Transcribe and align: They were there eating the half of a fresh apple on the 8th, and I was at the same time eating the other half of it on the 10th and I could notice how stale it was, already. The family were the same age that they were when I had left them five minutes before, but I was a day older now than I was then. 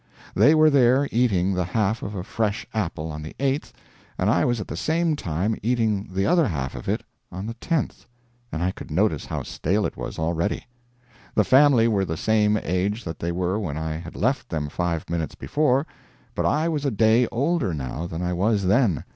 They 0.33 0.55
were 0.55 0.71
there 0.71 1.07
eating 1.11 1.53
the 1.53 1.63
half 1.63 2.01
of 2.01 2.15
a 2.15 2.23
fresh 2.23 2.65
apple 2.73 3.11
on 3.11 3.21
the 3.21 3.35
8th, 3.39 3.71
and 4.17 4.31
I 4.31 4.43
was 4.45 4.59
at 4.59 4.67
the 4.67 4.75
same 4.75 5.15
time 5.15 5.55
eating 5.61 6.09
the 6.11 6.25
other 6.25 6.47
half 6.47 6.73
of 6.73 6.89
it 6.89 7.03
on 7.31 7.45
the 7.45 7.53
10th 7.53 8.07
and 8.51 8.63
I 8.63 8.71
could 8.71 8.89
notice 8.89 9.27
how 9.27 9.43
stale 9.43 9.85
it 9.85 9.95
was, 9.97 10.17
already. 10.17 10.65
The 11.35 11.43
family 11.43 11.87
were 11.87 12.03
the 12.03 12.17
same 12.17 12.57
age 12.63 13.03
that 13.03 13.19
they 13.19 13.31
were 13.31 13.59
when 13.59 13.77
I 13.77 13.93
had 13.97 14.15
left 14.15 14.49
them 14.49 14.69
five 14.69 15.07
minutes 15.07 15.35
before, 15.35 15.85
but 16.33 16.47
I 16.47 16.67
was 16.67 16.83
a 16.83 16.89
day 16.89 17.27
older 17.27 17.71
now 17.71 18.07
than 18.07 18.23
I 18.23 18.33
was 18.33 18.65
then. 18.65 19.03